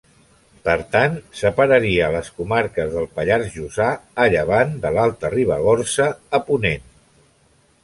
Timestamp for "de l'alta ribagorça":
4.87-6.11